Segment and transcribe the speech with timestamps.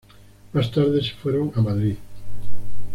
[0.53, 1.93] Más tarde, se fueron a Madrid.